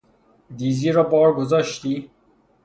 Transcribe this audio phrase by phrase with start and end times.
[0.55, 2.11] دیزی را بار گذاشتی؟